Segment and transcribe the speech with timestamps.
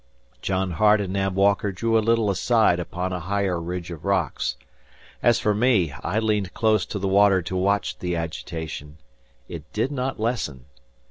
[0.41, 4.57] John Hart and Nab Walker drew a little aside upon a higher ridge of rocks.
[5.21, 8.97] As for me, I leaned close to the water to watch the agitation.
[9.47, 10.65] It did not lessen.